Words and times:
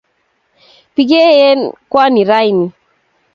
bigeenye 0.93 1.69
kwaan 1.89 2.15
raini 2.29 2.65